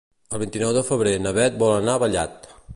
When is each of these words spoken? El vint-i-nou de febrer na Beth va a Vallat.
El 0.35 0.39
vint-i-nou 0.43 0.71
de 0.77 0.83
febrer 0.87 1.13
na 1.27 1.35
Beth 1.37 1.61
va 1.65 1.71
a 1.97 2.01
Vallat. 2.07 2.53